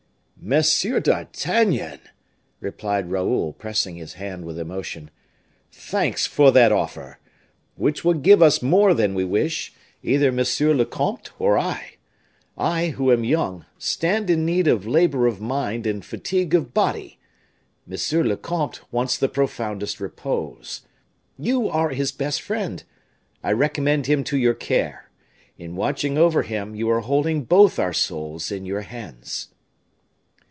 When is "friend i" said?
22.41-23.51